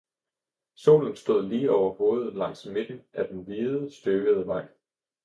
[0.75, 4.67] Solen stod lige over hovedet langs midten af den hvide, støvede vej